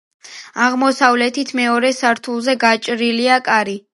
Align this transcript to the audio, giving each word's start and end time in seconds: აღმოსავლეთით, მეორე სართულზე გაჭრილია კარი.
აღმოსავლეთით, 0.67 1.51
მეორე 1.59 1.93
სართულზე 1.99 2.57
გაჭრილია 2.65 3.41
კარი. 3.53 3.79